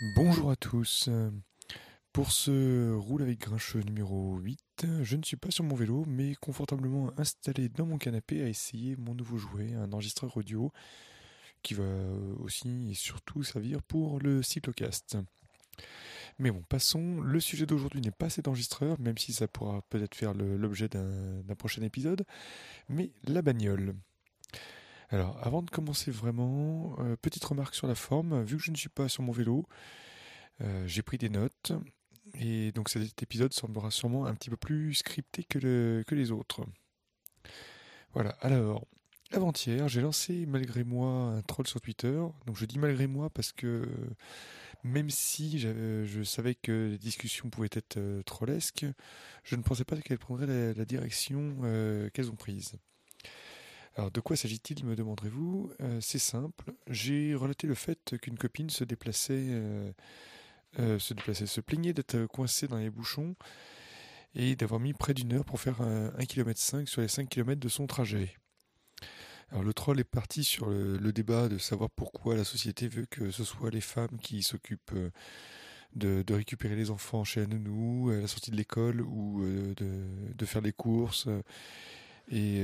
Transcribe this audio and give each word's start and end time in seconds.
Bonjour 0.00 0.52
à 0.52 0.54
tous. 0.54 1.10
Pour 2.12 2.30
ce 2.30 2.94
roule 2.94 3.20
avec 3.22 3.40
grincheux 3.40 3.80
numéro 3.80 4.36
8, 4.38 4.86
je 5.02 5.16
ne 5.16 5.24
suis 5.24 5.36
pas 5.36 5.50
sur 5.50 5.64
mon 5.64 5.74
vélo, 5.74 6.04
mais 6.06 6.36
confortablement 6.36 7.10
installé 7.18 7.68
dans 7.68 7.84
mon 7.84 7.98
canapé 7.98 8.40
à 8.42 8.46
essayer 8.46 8.94
mon 8.94 9.16
nouveau 9.16 9.38
jouet, 9.38 9.74
un 9.74 9.92
enregistreur 9.92 10.36
audio 10.36 10.70
qui 11.62 11.74
va 11.74 11.84
aussi 12.38 12.92
et 12.92 12.94
surtout 12.94 13.42
servir 13.42 13.82
pour 13.82 14.20
le 14.20 14.40
cyclocast. 14.40 15.18
Mais 16.38 16.52
bon, 16.52 16.62
passons. 16.68 17.20
Le 17.20 17.40
sujet 17.40 17.66
d'aujourd'hui 17.66 18.00
n'est 18.00 18.12
pas 18.12 18.30
cet 18.30 18.46
enregistreur, 18.46 19.00
même 19.00 19.18
si 19.18 19.32
ça 19.32 19.48
pourra 19.48 19.82
peut-être 19.90 20.14
faire 20.14 20.32
l'objet 20.32 20.88
d'un 20.88 21.54
prochain 21.56 21.82
épisode, 21.82 22.24
mais 22.88 23.10
la 23.24 23.42
bagnole. 23.42 23.96
Alors, 25.10 25.38
avant 25.42 25.62
de 25.62 25.70
commencer 25.70 26.10
vraiment, 26.10 26.94
euh, 26.98 27.16
petite 27.16 27.44
remarque 27.44 27.74
sur 27.74 27.86
la 27.86 27.94
forme. 27.94 28.42
Vu 28.42 28.58
que 28.58 28.62
je 28.62 28.70
ne 28.70 28.76
suis 28.76 28.90
pas 28.90 29.08
sur 29.08 29.22
mon 29.22 29.32
vélo, 29.32 29.64
euh, 30.60 30.86
j'ai 30.86 31.02
pris 31.02 31.16
des 31.16 31.30
notes. 31.30 31.72
Et 32.34 32.72
donc 32.72 32.90
cet 32.90 33.22
épisode 33.22 33.54
semblera 33.54 33.90
sûrement 33.90 34.26
un 34.26 34.34
petit 34.34 34.50
peu 34.50 34.58
plus 34.58 34.94
scripté 34.94 35.44
que, 35.44 36.04
les 36.10 36.30
autres. 36.30 36.66
Voilà, 38.12 38.36
alors, 38.42 38.86
avant-hier, 39.32 39.88
j'ai 39.88 40.02
lancé 40.02 40.44
malgré 40.46 40.84
moi 40.84 41.08
un 41.08 41.40
troll 41.40 41.66
sur 41.66 41.80
Twitter. 41.80 42.20
Donc 42.44 42.56
je 42.56 42.66
dis 42.66 42.78
malgré 42.78 43.06
moi 43.06 43.30
parce 43.30 43.52
que 43.52 43.88
même 44.84 45.08
si 45.08 45.58
je 45.58 46.22
savais 46.22 46.54
que 46.54 46.90
les 46.90 46.98
discussions 46.98 47.48
pouvaient 47.48 47.70
être 47.72 47.96
euh, 47.96 48.22
trollesques, 48.24 48.84
je 49.42 49.56
ne 49.56 49.62
pensais 49.62 49.84
pas 49.84 49.96
qu'elles 49.96 50.18
prendraient 50.18 50.74
la, 50.74 50.84
direction 50.84 51.56
qu'elles 52.12 52.30
ont 52.30 52.36
prise. 52.36 52.74
Alors 53.98 54.12
de 54.12 54.20
quoi 54.20 54.36
s'agit-il, 54.36 54.84
me 54.84 54.94
demanderez-vous? 54.94 55.72
Euh, 55.80 56.00
C'est 56.00 56.20
simple. 56.20 56.72
J'ai 56.86 57.34
relaté 57.34 57.66
le 57.66 57.74
fait 57.74 58.16
qu'une 58.22 58.38
copine 58.38 58.70
se 58.70 58.84
déplaçait, 58.84 59.48
euh, 59.50 59.90
euh, 60.78 61.00
se 61.00 61.14
déplaçait, 61.14 61.46
se 61.46 61.60
plaignait 61.60 61.92
d'être 61.92 62.26
coincée 62.26 62.68
dans 62.68 62.76
les 62.76 62.90
bouchons 62.90 63.34
et 64.36 64.54
d'avoir 64.54 64.78
mis 64.78 64.92
près 64.92 65.14
d'une 65.14 65.32
heure 65.32 65.44
pour 65.44 65.58
faire 65.58 65.80
un, 65.80 66.12
1 66.16 66.26
km 66.26 66.60
5 66.60 66.88
sur 66.88 67.00
les 67.00 67.08
5 67.08 67.28
km 67.28 67.60
de 67.60 67.68
son 67.68 67.88
trajet. 67.88 68.36
Alors 69.50 69.64
le 69.64 69.74
troll 69.74 69.98
est 69.98 70.04
parti 70.04 70.44
sur 70.44 70.70
le, 70.70 71.12
débat 71.12 71.48
de 71.48 71.58
savoir 71.58 71.90
pourquoi 71.90 72.36
la 72.36 72.44
société 72.44 72.86
veut 72.86 73.06
que 73.06 73.32
ce 73.32 73.42
soit 73.42 73.70
les 73.70 73.80
femmes 73.80 74.16
qui 74.22 74.44
s'occupent 74.44 74.94
de, 75.96 76.24
récupérer 76.30 76.76
les 76.76 76.90
enfants 76.90 77.24
chez 77.24 77.40
la 77.40 77.46
nounou 77.48 78.10
à 78.10 78.18
la 78.18 78.28
sortie 78.28 78.52
de 78.52 78.56
l'école 78.56 79.00
ou 79.00 79.42
de, 79.44 80.04
de, 80.36 80.46
faire 80.46 80.62
les 80.62 80.72
courses 80.72 81.26
et, 82.30 82.62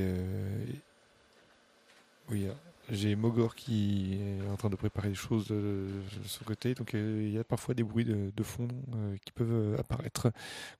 oui, 2.29 2.47
j'ai 2.89 3.15
Mogor 3.15 3.55
qui 3.55 4.19
est 4.21 4.47
en 4.47 4.55
train 4.57 4.69
de 4.69 4.75
préparer 4.75 5.09
des 5.09 5.15
choses 5.15 5.47
de, 5.47 5.87
son 6.25 6.43
côté, 6.45 6.75
donc 6.75 6.93
euh, 6.93 7.23
il 7.23 7.31
y 7.31 7.39
a 7.39 7.43
parfois 7.43 7.73
des 7.73 7.83
bruits 7.83 8.05
de, 8.05 8.43
fond 8.43 8.67
euh, 8.95 9.15
qui 9.25 9.31
peuvent 9.31 9.51
euh, 9.51 9.79
apparaître, 9.79 10.31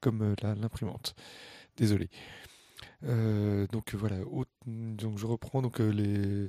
comme 0.01 0.35
l'imprimante. 0.41 1.15
Désolé. 1.77 2.09
donc 3.01 3.93
voilà, 3.95 4.17
donc 4.65 5.17
je 5.17 5.25
reprends 5.25 5.61
donc 5.61 5.79
les 5.79 6.47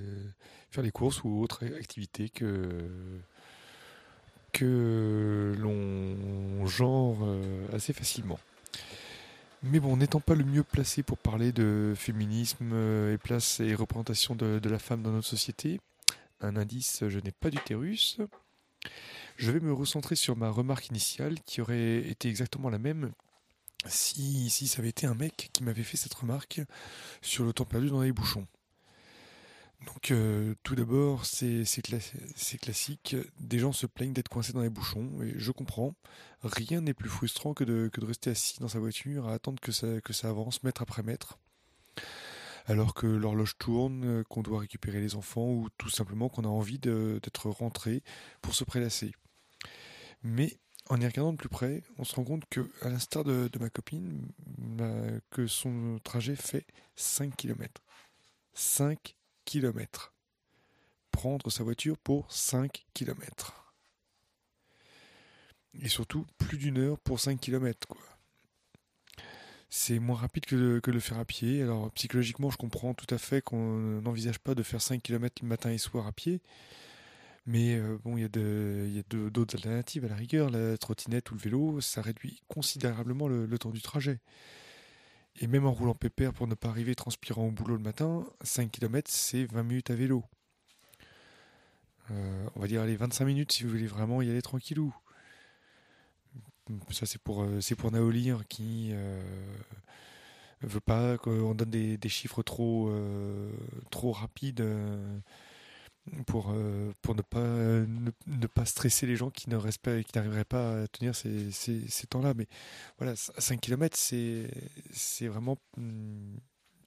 faire 0.70 0.84
les 0.84 0.92
courses 0.92 1.24
ou 1.24 1.42
autres 1.42 1.64
activités 1.64 2.28
que 2.28 2.88
que 4.52 5.54
l'on 5.58 6.66
genre 6.66 7.18
assez 7.72 7.92
facilement. 7.92 8.38
Mais 9.62 9.80
bon, 9.80 9.96
n'étant 9.96 10.20
pas 10.20 10.34
le 10.34 10.44
mieux 10.44 10.62
placé 10.62 11.02
pour 11.02 11.18
parler 11.18 11.52
de 11.52 11.94
féminisme 11.96 12.70
euh, 12.72 13.14
et 13.14 13.18
place 13.18 13.60
et 13.60 13.74
représentation 13.74 14.34
de, 14.34 14.60
la 14.68 14.78
femme 14.78 15.02
dans 15.02 15.10
notre 15.10 15.26
société, 15.26 15.80
un 16.40 16.56
indice, 16.56 17.02
je 17.08 17.18
n'ai 17.18 17.32
pas 17.32 17.50
d'utérus, 17.50 18.18
je 19.36 19.50
vais 19.50 19.60
me 19.60 19.72
recentrer 19.72 20.14
sur 20.14 20.36
ma 20.36 20.50
remarque 20.50 20.88
initiale 20.88 21.40
qui 21.44 21.60
aurait 21.60 21.98
été 21.98 22.28
exactement 22.28 22.70
la 22.70 22.78
même 22.78 23.12
si, 23.86 24.50
si 24.50 24.68
ça 24.68 24.80
avait 24.80 24.90
été 24.90 25.06
un 25.06 25.14
mec 25.14 25.50
qui 25.52 25.62
m'avait 25.62 25.82
fait 25.82 25.96
cette 25.96 26.14
remarque 26.14 26.60
sur 27.22 27.44
le 27.44 27.52
temps 27.52 27.64
perdu 27.64 27.88
dans 27.88 28.02
les 28.02 28.12
bouchons. 28.12 28.46
Donc 29.84 30.10
euh, 30.10 30.54
tout 30.62 30.74
d'abord, 30.74 31.24
c'est 31.26 31.64
classique. 32.60 33.16
Des 33.38 33.58
gens 33.58 33.72
se 33.72 33.86
plaignent 33.86 34.12
d'être 34.12 34.28
coincés 34.28 34.52
dans 34.52 34.62
les 34.62 34.70
bouchons, 34.70 35.10
et 35.22 35.34
je 35.36 35.52
comprends. 35.52 35.94
Rien 36.42 36.80
n'est 36.80 36.94
plus 36.94 37.08
frustrant 37.08 37.54
que 37.54 37.64
de, 37.64 37.90
que 37.92 38.00
de 38.00 38.06
rester 38.06 38.30
assis 38.30 38.58
dans 38.60 38.68
sa 38.68 38.78
voiture 38.78 39.28
à 39.28 39.34
attendre 39.34 39.60
que 39.60 39.72
ça, 39.72 40.00
que 40.00 40.12
ça 40.12 40.28
avance 40.28 40.62
mètre 40.62 40.82
après 40.82 41.02
mètre. 41.02 41.38
Alors 42.66 42.94
que 42.94 43.06
l'horloge 43.06 43.56
tourne, 43.58 44.24
qu'on 44.24 44.42
doit 44.42 44.60
récupérer 44.60 45.00
les 45.00 45.14
enfants, 45.14 45.48
ou 45.48 45.68
tout 45.78 45.90
simplement 45.90 46.28
qu'on 46.28 46.44
a 46.44 46.48
envie 46.48 46.78
d'être 46.78 47.48
rentré 47.50 48.02
pour 48.42 48.54
se 48.54 48.64
prélasser. 48.64 49.12
Mais 50.22 50.58
en 50.88 51.00
y 51.00 51.06
regardant 51.06 51.32
de 51.32 51.36
plus 51.36 51.48
près, 51.48 51.82
on 51.98 52.04
se 52.04 52.14
rend 52.14 52.24
compte 52.24 52.44
que, 52.50 52.68
à 52.82 52.88
l'instar 52.88 53.24
de, 53.24 53.50
ma 53.60 53.70
copine, 53.70 54.28
que 55.30 55.46
son 55.46 55.98
trajet 56.02 56.36
fait 56.36 56.66
5 56.96 57.36
km. 57.36 57.82
5 58.54 59.15
Prendre 61.10 61.50
sa 61.50 61.64
voiture 61.64 61.96
pour 61.98 62.30
5 62.30 62.84
km. 62.92 63.72
Et 65.80 65.88
surtout, 65.88 66.26
plus 66.38 66.58
d'une 66.58 66.78
heure 66.78 66.98
pour 66.98 67.20
5 67.20 67.40
km, 67.40 67.86
quoi. 67.88 68.00
C'est 69.68 69.98
moins 69.98 70.16
rapide 70.16 70.46
que 70.46 70.90
le 70.90 71.00
faire 71.00 71.18
à 71.18 71.24
pied. 71.24 71.62
Alors, 71.62 71.90
psychologiquement, 71.92 72.50
je 72.50 72.56
comprends 72.56 72.94
tout 72.94 73.12
à 73.14 73.18
fait 73.18 73.42
qu'on 73.42 74.00
n'envisage 74.00 74.38
pas 74.38 74.54
de 74.54 74.62
faire 74.62 74.80
5 74.80 75.02
km 75.02 75.42
le 75.42 75.48
matin 75.48 75.70
et 75.70 75.78
soir 75.78 76.06
à 76.06 76.12
pied. 76.12 76.40
Mais 77.46 77.76
euh, 77.76 77.98
bon, 78.04 78.16
il 78.16 78.22
y 78.22 78.24
a 78.24 79.02
d'autres 79.30 79.56
alternatives 79.56 80.04
à 80.04 80.08
la 80.08 80.14
rigueur. 80.14 80.50
La 80.50 80.78
trottinette 80.78 81.30
ou 81.30 81.34
le 81.34 81.40
vélo, 81.40 81.80
ça 81.80 82.00
réduit 82.00 82.40
considérablement 82.48 83.28
le 83.28 83.58
temps 83.58 83.70
du 83.70 83.82
trajet. 83.82 84.20
Et 85.40 85.46
même 85.46 85.66
en 85.66 85.72
roulant 85.72 85.94
pépère 85.94 86.32
pour 86.32 86.46
ne 86.46 86.54
pas 86.54 86.68
arriver 86.68 86.94
transpirant 86.94 87.46
au 87.46 87.50
boulot 87.50 87.76
le 87.76 87.82
matin, 87.82 88.24
5 88.42 88.70
km 88.70 89.10
c'est 89.10 89.44
20 89.44 89.62
minutes 89.62 89.90
à 89.90 89.94
vélo. 89.94 90.24
Euh, 92.10 92.48
on 92.54 92.60
va 92.60 92.66
dire 92.68 92.82
allez 92.82 92.96
25 92.96 93.24
minutes 93.24 93.52
si 93.52 93.64
vous 93.64 93.70
voulez 93.70 93.86
vraiment 93.86 94.22
y 94.22 94.30
aller 94.30 94.42
tranquillou. 94.42 94.94
Ça 96.90 97.06
c'est 97.06 97.20
pour 97.20 97.42
euh, 97.42 97.60
c'est 97.60 97.74
pour 97.74 97.90
Naolir 97.92 98.46
qui 98.48 98.90
euh, 98.92 99.22
veut 100.62 100.80
pas 100.80 101.18
qu'on 101.18 101.54
donne 101.54 101.70
des, 101.70 101.96
des, 101.98 102.08
chiffres 102.08 102.42
trop 102.42 102.90
trop 103.90 104.12
rapides 104.12 104.64
pour 106.26 106.50
euh, 106.50 106.92
pour 107.02 107.14
ne 107.14 107.22
pas 107.22 107.40
ne, 107.40 108.46
pas 108.46 108.64
stresser 108.64 109.06
les 109.06 109.16
gens 109.16 109.30
qui 109.30 109.50
ne 109.50 109.58
qui 110.02 110.12
n'arriveraient 110.14 110.44
pas 110.44 110.82
à 110.82 110.88
tenir 110.88 111.14
ces, 111.14 111.50
ces, 111.50 111.86
ces 111.88 112.06
temps-là. 112.06 112.34
Mais 112.34 112.46
voilà 112.98 113.16
5 113.16 113.60
km 113.60 113.96
c'est 113.96 114.48
c'est 114.92 115.28
vraiment 115.28 115.58
hmm, 115.76 116.36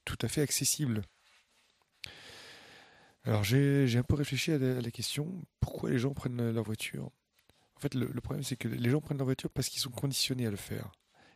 tout 0.04 0.18
à 0.22 0.28
fait 0.28 0.42
accessible. 0.42 1.02
Alors 3.24 3.44
j'ai 3.44 3.86
j'ai 3.86 3.98
un 3.98 4.02
peu 4.02 4.14
réfléchi 4.14 4.52
à 4.52 4.58
la, 4.58 4.90
question 4.90 5.42
pourquoi 5.60 5.90
les 5.90 5.98
gens 5.98 6.14
prennent 6.14 6.50
leur 6.50 6.64
voiture? 6.64 7.10
En 7.76 7.80
fait 7.80 7.94
le, 7.94 8.08
problème 8.20 8.42
c'est 8.42 8.56
que 8.56 8.68
les 8.68 8.90
gens 8.90 9.00
prennent 9.00 9.18
leur 9.18 9.26
voiture 9.26 9.50
parce 9.50 9.68
qu'ils 9.68 9.80
sont 9.80 9.90
conditionnés 9.90 10.46
à 10.46 10.50
le 10.50 10.56
faire. 10.56 10.90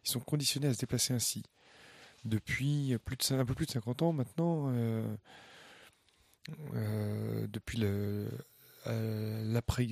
Ils 0.04 0.10
sont 0.10 0.20
conditionnés 0.20 0.68
à 0.68 0.74
se 0.74 0.78
déplacer 0.78 1.14
ainsi. 1.14 1.42
Depuis 2.24 2.96
plus 3.04 3.16
de 3.16 3.34
un 3.34 3.44
peu 3.44 3.54
plus 3.54 3.66
de 3.66 3.72
50 3.72 4.02
ans 4.02 4.12
maintenant 4.12 4.72
euh, 4.72 5.16
euh, 6.74 6.93
depuis 7.54 7.78
le 7.78 8.28
l'après 8.86 9.86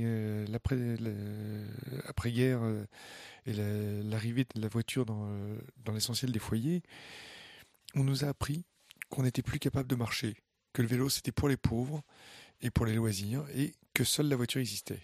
l'après 2.04 2.32
guerre 2.32 2.60
euh, 2.62 2.84
et 3.46 3.54
l'arrivée 4.04 4.44
de 4.54 4.60
la 4.60 4.68
voiture 4.68 5.06
dans, 5.06 5.26
l'essentiel 5.94 6.30
des 6.30 6.38
foyers, 6.38 6.82
on 7.94 8.04
nous 8.04 8.24
a 8.24 8.28
appris 8.28 8.66
qu'on 9.08 9.22
n'était 9.22 9.42
plus 9.42 9.58
capable 9.58 9.88
de 9.88 9.94
marcher, 9.94 10.36
que 10.74 10.82
le 10.82 10.88
vélo 10.88 11.08
c'était 11.08 11.32
pour 11.32 11.48
les 11.48 11.56
pauvres 11.56 12.02
et 12.60 12.70
pour 12.70 12.84
les 12.84 12.94
loisirs 12.94 13.46
et 13.54 13.74
que 13.94 14.04
seule 14.04 14.28
la 14.28 14.36
voiture 14.36 14.60
existait. 14.60 15.00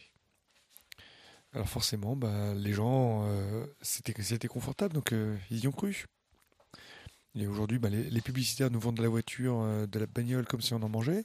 Alors 1.55 1.69
forcément, 1.69 2.15
bah, 2.15 2.53
les 2.55 2.75
gens, 2.75 3.25
euh, 3.27 3.67
c'était 3.81 4.49
confortable, 4.49 4.93
donc 4.93 5.15
ils 5.51 5.65
y 5.65 5.67
ont 5.67 5.73
cru. 5.73 6.05
Et 7.41 7.47
aujourd'hui, 7.47 7.79
bah, 7.79 7.89
les, 7.89 8.21
publicitaires 8.21 8.71
nous 8.71 8.81
vendent 8.81 8.97
de 8.97 9.03
la 9.03 9.09
voiture, 9.09 9.61
euh, 9.61 9.87
de 9.87 9.99
la 9.99 10.07
bagnole 10.07 10.47
comme 10.47 10.61
si 10.61 10.75
on 10.75 10.83
en 10.83 10.89
mangeait. 10.89 11.25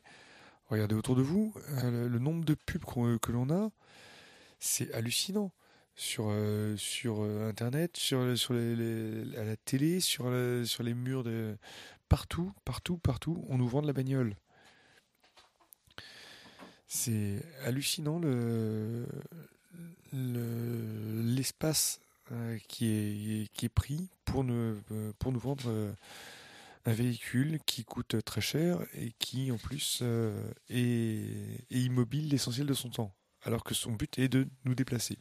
Regardez 0.73 0.95
autour 0.95 1.15
de 1.15 1.21
vous, 1.21 1.53
euh, 1.83 2.09
le, 2.09 2.19
nombre 2.19 2.43
de 2.45 2.55
pubs 2.55 2.83
que 3.19 3.31
l'on 3.31 3.49
a, 3.51 3.69
c'est 4.59 4.91
hallucinant. 4.93 5.51
Sur 5.95 6.25
euh, 6.29 6.75
sur 6.75 7.21
internet, 7.21 7.95
sur 7.97 8.23
les, 8.23 9.37
à 9.37 9.43
la 9.43 9.55
télé, 9.55 9.99
sur 9.99 10.25
sur 10.65 10.81
les 10.81 10.95
murs 10.95 11.23
de 11.23 11.55
partout, 12.09 12.51
partout, 12.65 12.97
partout, 12.97 13.45
on 13.49 13.59
nous 13.59 13.67
vend 13.67 13.83
de 13.83 13.87
la 13.87 13.93
bagnole. 13.93 14.35
C'est 16.87 17.45
hallucinant 17.63 18.17
le 18.17 19.05
l'espace 20.13 21.99
euh, 22.31 22.57
qui, 22.67 22.87
est, 22.87 23.53
qui 23.53 23.65
est 23.65 23.69
pris 23.69 24.09
pour 24.25 24.43
nous, 24.43 24.79
euh, 24.91 25.11
pour 25.19 25.31
nous 25.31 25.39
vendre 25.39 25.65
euh, 25.67 25.91
un 26.85 26.93
véhicule 26.93 27.59
qui 27.65 27.85
coûte 27.85 28.23
très 28.25 28.41
cher 28.41 28.79
et 28.93 29.13
qui 29.19 29.51
en 29.51 29.57
plus 29.57 29.99
euh, 30.01 30.51
est, 30.69 31.65
immobile 31.71 32.29
l'essentiel 32.29 32.67
de 32.67 32.73
son 32.73 32.89
temps, 32.89 33.15
alors 33.41 33.63
que 33.63 33.73
son 33.73 33.93
but 33.93 34.19
est 34.19 34.27
de 34.27 34.47
nous 34.65 34.75
déplacer. 34.75 35.17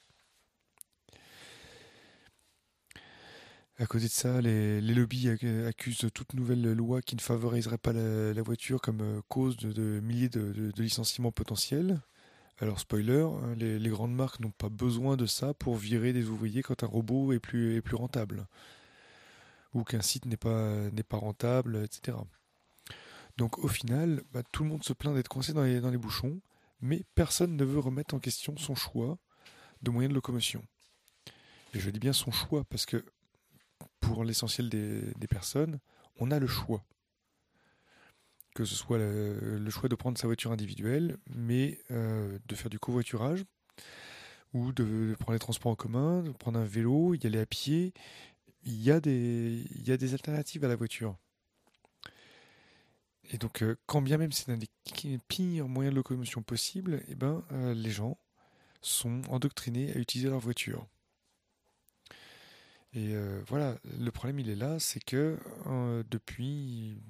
À 3.79 3.87
côté 3.87 4.05
de 4.05 4.11
ça, 4.11 4.41
les, 4.41 4.81
lobbies 4.81 5.29
accusent 5.67 6.07
toute 6.15 6.35
nouvelle 6.35 6.73
loi 6.73 7.01
qui 7.01 7.17
ne 7.17 7.21
favoriserait 7.21 7.79
pas 7.79 7.93
la, 7.93 8.43
voiture 8.43 8.81
comme 8.81 9.01
euh, 9.01 9.21
cause 9.29 9.57
de, 9.57 10.01
milliers 10.01 10.29
de, 10.29 10.73
licenciements 10.77 11.33
potentiels. 11.33 12.01
Alors 12.59 12.79
spoiler, 12.79 13.23
hein, 13.23 13.55
les, 13.57 13.89
grandes 13.89 14.15
marques 14.15 14.41
n'ont 14.41 14.51
pas 14.51 14.69
besoin 14.69 15.17
de 15.17 15.27
ça 15.27 15.55
pour 15.55 15.77
virer 15.77 16.13
des 16.13 16.29
ouvriers 16.29 16.63
quand 16.63 16.83
un 16.83 16.87
robot 16.87 17.33
est 17.33 17.41
plus 17.41 17.83
rentable. 17.95 18.47
Ou 19.75 19.85
qu'un 19.85 20.03
site 20.03 20.27
n'est 20.27 20.37
pas, 20.37 20.91
rentable, 21.13 21.83
etc. 21.85 22.19
Donc 23.39 23.59
au 23.59 23.69
final, 23.69 24.23
bah, 24.33 24.43
tout 24.53 24.65
le 24.65 24.69
monde 24.69 24.85
se 24.85 24.93
plaint 24.93 25.15
d'être 25.15 25.29
coincé 25.29 25.53
dans 25.53 25.63
les, 25.63 25.81
dans 25.81 25.91
les 25.91 25.97
bouchons, 25.97 26.41
mais 26.81 27.05
personne 27.15 27.57
ne 27.57 27.65
veut 27.65 27.79
remettre 27.79 28.15
en 28.15 28.19
question 28.19 28.57
son 28.57 28.75
choix 28.75 29.19
de 29.83 29.91
moyen 29.91 30.09
de 30.09 30.15
locomotion. 30.15 30.63
Et 31.75 31.81
je 31.81 31.91
dis 31.91 32.01
bien 32.01 32.13
son 32.13 32.31
choix, 32.31 32.65
parce 32.65 32.85
que 32.85 33.05
pour 34.01 34.25
l'essentiel 34.25 34.69
des, 34.69 35.29
personnes, 35.29 35.79
on 36.19 36.31
a 36.31 36.39
le 36.39 36.47
choix. 36.47 36.85
Que 38.55 38.67
ce 38.67 38.75
soit 38.75 38.99
le, 38.99 39.71
choix 39.71 39.89
de 39.89 39.95
prendre 39.95 40.19
sa 40.19 40.27
voiture 40.27 40.53
individuelle, 40.53 41.17
mais 41.35 41.79
euh, 41.91 42.39
de 42.47 42.55
faire 42.55 42.69
du 42.69 42.79
covoiturage, 42.79 43.45
ou 44.53 44.73
de, 44.73 45.15
prendre 45.19 45.33
les 45.33 45.39
transports 45.39 45.73
en 45.73 45.77
commun, 45.77 46.23
de 46.23 46.31
prendre 46.31 46.59
un 46.59 46.65
vélo, 46.65 47.15
y 47.15 47.27
aller 47.27 47.39
à 47.39 47.47
pied. 47.47 47.95
Il 48.65 48.83
y 48.83 48.91
a 48.91 49.01
des, 49.01 49.65
il 49.75 49.89
y 49.89 49.93
a 49.93 49.97
des 49.97 50.15
alternatives 50.15 50.65
à 50.65 50.69
la 50.69 50.77
voiture. 50.77 51.17
Et 53.33 53.39
donc, 53.39 53.63
euh, 53.63 53.77
quand 53.87 54.03
bien 54.03 54.19
même 54.19 54.33
c'est 54.33 54.51
un 54.51 54.59
des 54.59 54.69
pires 55.29 55.69
moyens 55.69 55.93
de 55.93 55.97
locomotion 55.97 56.43
possibles, 56.43 57.03
eh 57.09 57.15
ben, 57.15 57.43
euh, 57.53 57.75
les 57.75 57.91
gens 57.91 58.19
sont 58.83 59.23
endoctrinés 59.31 59.93
à 59.93 59.99
utiliser 59.99 60.29
leur 60.29 60.41
voiture. 60.41 60.87
Et 62.93 63.15
euh, 63.15 63.43
voilà, 63.47 63.79
le 63.99 64.11
problème 64.11 64.39
il 64.39 64.51
est 64.51 64.57
là, 64.57 64.79
c'est 64.79 65.03
que 65.03 65.39
depuis 66.11 67.01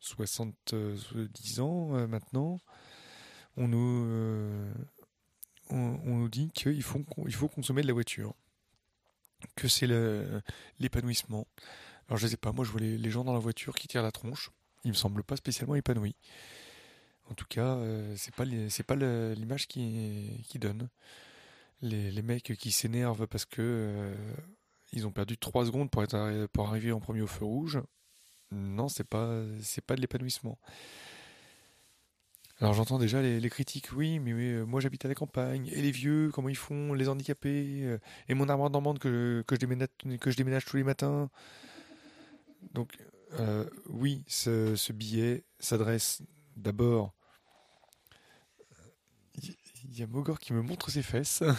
70 0.00 1.60
ans 1.60 2.08
maintenant, 2.08 2.58
on 3.58 3.68
nous, 3.68 4.72
on, 5.68 6.16
nous 6.16 6.28
dit 6.30 6.50
qu'il 6.50 6.82
faut, 6.82 7.04
il 7.26 7.34
faut 7.34 7.48
consommer 7.48 7.82
de 7.82 7.88
la 7.88 7.92
voiture, 7.92 8.34
que 9.56 9.68
c'est 9.68 9.88
l'épanouissement. 10.78 11.46
Alors 12.08 12.18
je 12.18 12.26
sais 12.26 12.36
pas, 12.36 12.52
moi 12.52 12.64
je 12.64 12.70
vois 12.70 12.80
les, 12.80 13.10
gens 13.10 13.24
dans 13.24 13.32
la 13.32 13.38
voiture 13.38 13.74
qui 13.74 13.88
tirent 13.88 14.02
la 14.02 14.12
tronche 14.12 14.50
il 14.84 14.90
me 14.90 14.94
semble 14.94 15.22
pas 15.24 15.36
spécialement 15.36 15.74
épanoui. 15.74 16.14
En 17.30 17.34
tout 17.34 17.46
cas, 17.48 17.76
euh, 17.76 18.14
c'est 18.16 18.34
pas 18.34 18.44
pas 18.86 18.96
l'image 19.34 19.66
qui 19.66 20.44
qui 20.46 20.58
donne. 20.58 20.88
Les, 21.80 22.10
les 22.10 22.22
mecs 22.22 22.54
qui 22.58 22.70
s'énervent 22.70 23.26
parce 23.26 23.44
que 23.44 23.62
euh, 23.62 24.14
ils 24.92 25.06
ont 25.06 25.10
perdu 25.10 25.36
3 25.38 25.66
secondes 25.66 25.90
pour 25.90 26.02
être 26.02 26.46
pour 26.52 26.68
arriver 26.68 26.92
en 26.92 27.00
premier 27.00 27.22
au 27.22 27.26
feu 27.26 27.44
rouge. 27.44 27.80
Non, 28.50 28.88
c'est 28.88 29.04
pas 29.08 29.42
c'est 29.62 29.84
pas 29.84 29.96
de 29.96 30.00
l'épanouissement. 30.02 30.58
Alors 32.64 32.72
j'entends 32.72 32.98
déjà 32.98 33.20
les, 33.20 33.50
critiques, 33.50 33.90
oui, 33.94 34.18
mais, 34.18 34.32
euh, 34.32 34.64
moi 34.64 34.80
j'habite 34.80 35.04
à 35.04 35.08
la 35.08 35.14
campagne, 35.14 35.68
et 35.70 35.82
les 35.82 35.90
vieux, 35.90 36.30
comment 36.32 36.48
ils 36.48 36.56
font, 36.56 36.94
les 36.94 37.10
handicapés, 37.10 37.98
et 38.26 38.32
mon 38.32 38.48
armoire 38.48 38.70
d'emmande 38.70 38.98
que, 38.98 39.44
que, 39.46 39.54
je 39.54 39.60
déménage, 39.60 39.88
que 40.18 40.30
je 40.30 40.36
déménage 40.38 40.64
tous 40.64 40.78
les 40.78 40.82
matins. 40.82 41.28
Donc 42.72 42.96
euh, 43.40 43.68
oui, 43.88 44.22
ce, 44.26 44.92
billet 44.92 45.44
s'adresse 45.58 46.22
d'abord. 46.56 47.14
Il 49.42 49.98
y 49.98 50.02
a 50.02 50.06
Mogor 50.06 50.38
qui 50.38 50.52
me 50.52 50.62
montre 50.62 50.90
ses 50.90 51.02
fesses. 51.02 51.42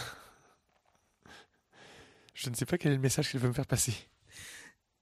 Je 2.34 2.50
ne 2.50 2.54
sais 2.54 2.66
pas 2.66 2.78
quel 2.78 2.92
est 2.92 2.96
le 2.96 3.00
message 3.00 3.30
qu'elle 3.30 3.40
veut 3.40 3.48
me 3.48 3.54
faire 3.54 3.66
passer. 3.66 3.94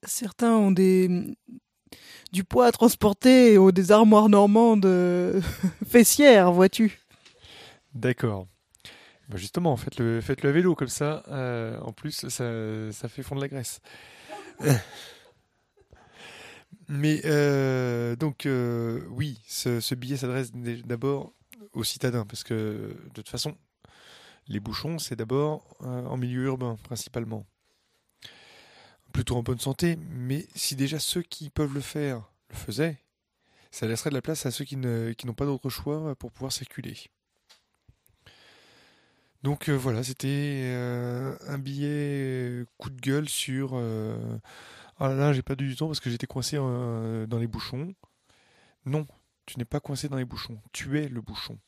Certains 0.04 0.52
ont 0.52 0.70
des 0.70 1.36
du 2.34 2.44
poids 2.44 2.66
à 2.66 2.72
transporter 2.72 3.56
ou 3.56 3.72
des 3.72 3.92
armoires 3.92 4.28
normandes 4.28 4.84
fessières, 5.88 6.52
vois-tu. 6.52 7.00
D'accord. 7.94 8.46
Bah, 9.30 9.36
justement, 9.36 9.74
faites-le 9.76 10.20
faites 10.20 10.42
-le 10.42 10.48
à 10.48 10.52
vélo 10.52 10.74
comme 10.74 10.88
ça. 10.88 11.22
Euh, 11.28 11.78
en 11.80 11.92
plus, 11.92 12.28
ça, 12.28 12.92
ça 12.92 13.08
fait 13.08 13.22
fondre 13.22 13.40
la 13.40 13.48
graisse. 13.48 13.80
Mais 16.88 17.22
euh, 17.24 18.14
donc 18.16 18.46
euh, 18.46 19.00
oui, 19.10 19.40
ce, 19.46 19.94
billet 19.94 20.16
s'adresse 20.16 20.52
d'abord 20.52 21.32
aux 21.72 21.84
citadins 21.84 22.26
parce 22.26 22.44
que 22.44 22.94
de 23.04 23.10
toute 23.14 23.28
façon, 23.28 23.56
les 24.48 24.60
bouchons, 24.60 24.98
c'est 24.98 25.16
d'abord 25.16 25.76
euh, 25.82 26.04
en 26.04 26.16
milieu 26.16 26.44
urbain 26.44 26.76
principalement. 26.82 27.46
En 29.30 29.42
bonne 29.42 29.58
santé, 29.58 29.98
mais 30.10 30.46
si 30.54 30.76
déjà 30.76 30.98
ceux 30.98 31.22
qui 31.22 31.50
peuvent 31.50 31.74
le 31.74 31.80
faire 31.80 32.22
le 32.50 32.56
faisaient, 32.56 32.98
ça 33.70 33.86
laisserait 33.86 34.10
de 34.10 34.14
la 34.14 34.22
place 34.22 34.46
à 34.46 34.50
ceux 34.50 34.64
qui 34.64 34.76
n'ont 34.76 35.34
pas 35.34 35.46
d'autre 35.46 35.70
choix 35.70 36.14
pour 36.16 36.30
pouvoir 36.30 36.52
circuler. 36.52 36.96
Donc 39.42 39.68
voilà, 39.68 40.02
c'était 40.04 40.72
un 41.48 41.58
billet 41.58 42.64
coup 42.78 42.90
de 42.90 43.00
gueule 43.00 43.28
sur 43.28 43.76
ah 44.98 45.08
là, 45.12 45.32
j'ai 45.32 45.42
pas 45.42 45.56
du 45.56 45.74
temps 45.74 45.88
parce 45.88 46.00
que 46.00 46.10
j'étais 46.10 46.26
coincé 46.26 46.56
euh, 46.58 47.26
dans 47.26 47.38
les 47.38 47.48
bouchons. 47.48 47.94
Non, 48.86 49.06
tu 49.46 49.58
n'es 49.58 49.64
pas 49.64 49.80
coincé 49.80 50.08
dans 50.08 50.16
les 50.16 50.24
bouchons. 50.24 50.60
Tu 50.72 51.00
es 51.00 51.08
le 51.08 51.20
bouchon. 51.20 51.58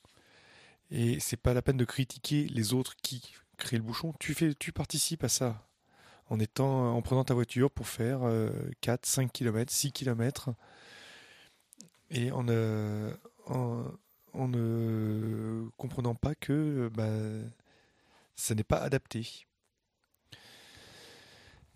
Et 0.91 1.19
c'est 1.19 1.37
pas 1.37 1.55
la 1.55 1.63
peine 1.63 1.77
de 1.77 1.85
critiquer 1.85 2.47
les 2.47 2.73
autres 2.73 2.95
qui 3.03 3.35
créent 3.57 3.79
le 3.79 3.83
bouchon. 3.83 4.15
Tu 4.21 4.35
fais, 4.35 4.55
tu 4.55 4.73
participes 4.73 5.25
à 5.25 5.29
ça 5.29 5.69
en 6.29 6.41
étant, 6.41 6.95
en 6.95 7.03
prenant 7.03 7.25
ta 7.25 7.35
voiture 7.35 7.71
pour 7.71 7.89
faire 7.89 8.21
4, 8.81 9.07
5 9.07 9.33
km, 9.33 9.73
6 9.73 9.93
km 9.93 10.51
et 12.11 12.31
en, 12.33 12.43
ne 14.35 15.69
comprenant 15.77 16.15
pas 16.15 16.35
que 16.35 16.91
bah, 16.95 17.11
ça 18.35 18.55
n'est 18.55 18.65
pas 18.65 18.79
adapté. 18.79 19.47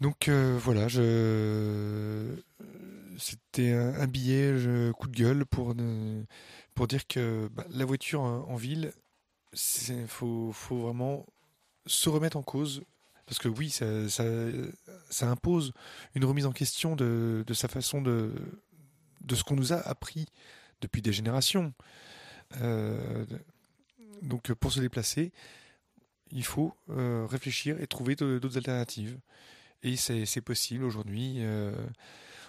Donc 0.00 0.28
euh, 0.28 0.58
voilà, 0.58 0.88
c'était 3.18 3.72
un, 3.72 4.06
billet, 4.06 4.54
coup 4.96 5.08
de 5.08 5.16
gueule 5.16 5.44
pour, 5.44 5.74
pour 6.74 6.86
dire 6.86 7.06
que 7.06 7.48
bah, 7.52 7.66
la 7.70 7.84
voiture 7.84 8.22
en 8.22 8.56
ville, 8.56 8.92
il 9.52 10.06
faut, 10.06 10.52
faut, 10.52 10.78
vraiment 10.78 11.26
se 11.86 12.08
remettre 12.08 12.36
en 12.36 12.42
cause. 12.42 12.82
Parce 13.30 13.38
que 13.38 13.46
oui, 13.46 13.70
ça, 13.70 15.30
impose 15.30 15.72
une 16.16 16.24
remise 16.24 16.46
en 16.46 16.50
question 16.50 16.96
de, 16.96 17.44
sa 17.52 17.68
façon 17.68 18.02
de, 18.02 18.32
ce 19.32 19.44
qu'on 19.44 19.54
nous 19.54 19.72
a 19.72 19.76
appris 19.76 20.26
depuis 20.80 21.00
des 21.00 21.12
générations. 21.12 21.72
Euh, 22.60 23.24
donc 24.22 24.52
pour 24.54 24.72
se 24.72 24.80
déplacer, 24.80 25.30
il 26.32 26.42
faut 26.42 26.74
euh, 26.88 27.24
réfléchir 27.30 27.80
et 27.80 27.86
trouver 27.86 28.16
d'autres 28.16 28.56
alternatives. 28.56 29.16
Et 29.84 29.94
c'est 29.94 30.40
possible 30.40 30.82
aujourd'hui. 30.82 31.36
Euh, 31.36 31.72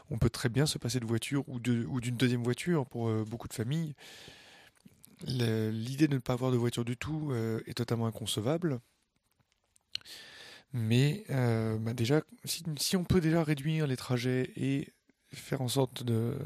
on 0.10 0.18
peut 0.18 0.32
très 0.32 0.50
bien 0.50 0.66
se 0.66 0.80
passer 0.80 1.00
de 1.00 1.06
voiture 1.06 1.48
ou 1.48 1.60
d'une 1.60 2.18
deuxième 2.18 2.44
voiture 2.44 2.88
pour 2.88 3.08
beaucoup 3.26 3.48
de 3.48 3.54
familles. 3.54 3.94
L'idée 5.28 6.08
de 6.08 6.16
ne 6.16 6.20
pas 6.20 6.34
avoir 6.34 6.52
de 6.52 6.58
voiture 6.58 6.86
du 6.86 6.98
tout 6.98 7.32
est 7.68 7.76
totalement 7.76 8.08
inconcevable. 8.08 8.82
Mais 10.74 11.26
bah 11.30 11.94
déjà, 11.94 12.22
si, 12.46 12.96
on 12.96 13.04
peut 13.04 13.22
déjà 13.22 13.44
réduire 13.44 13.88
les 13.88 13.98
trajets 13.98 14.52
et 14.56 14.94
faire 15.34 15.62
en 15.62 15.68
sorte 15.68 16.04
de, 16.04 16.38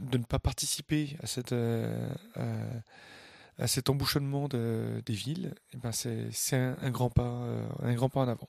de 0.00 0.18
ne 0.18 0.24
pas 0.24 0.38
participer 0.38 1.16
à, 1.22 1.26
cette, 1.26 1.52
à, 1.52 3.66
cet 3.66 3.90
embouchonnement 3.90 4.48
de, 4.48 5.02
des 5.04 5.14
villes, 5.14 5.54
eh 5.72 5.76
ben 5.78 5.92
c'est 5.92 6.56
un, 6.56 6.76
un, 6.80 6.90
grand 6.90 7.10
pas, 7.10 7.44
un 7.82 7.94
grand 7.94 8.08
pas 8.08 8.20
en 8.20 8.28
avant. 8.28 8.48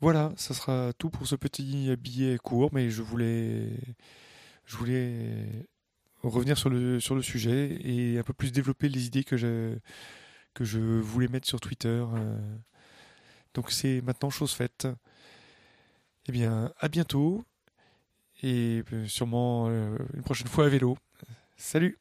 Voilà, 0.00 0.32
ça 0.36 0.54
sera 0.54 0.92
tout 0.98 1.10
pour 1.10 1.26
ce 1.26 1.34
petit 1.34 1.96
billet 1.96 2.38
court, 2.38 2.70
mais 2.72 2.90
je 2.90 3.02
voulais, 3.02 3.70
je 4.66 4.76
voulais 4.76 5.66
revenir 6.22 6.58
sur 6.58 6.70
le, 6.70 7.00
sur 7.00 7.14
le 7.14 7.22
sujet 7.22 7.78
et 7.82 8.18
un 8.18 8.22
peu 8.22 8.32
plus 8.32 8.52
développer 8.52 8.88
les 8.88 9.06
idées 9.06 9.24
que 9.24 9.36
je, 9.36 9.76
que 10.54 10.64
je 10.64 10.78
voulais 10.78 11.28
mettre 11.28 11.46
sur 11.46 11.60
Twitter. 11.60 11.88
Euh. 11.88 12.38
Donc 13.54 13.70
c'est 13.70 14.00
maintenant 14.02 14.30
chose 14.30 14.52
faite. 14.52 14.88
Eh 16.26 16.32
bien, 16.32 16.72
à 16.78 16.88
bientôt 16.88 17.44
et 18.42 18.82
euh, 18.92 19.06
sûrement 19.06 19.68
euh, 19.68 19.96
une 20.14 20.22
prochaine 20.22 20.48
fois 20.48 20.66
à 20.66 20.68
vélo. 20.68 20.96
Salut 21.56 21.92